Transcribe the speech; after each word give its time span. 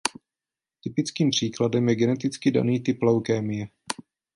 Typickým 0.83 1.29
příkladem 1.29 1.89
je 1.89 1.95
geneticky 1.95 2.51
daný 2.51 2.79
typ 2.79 3.01
leukémie. 3.01 3.67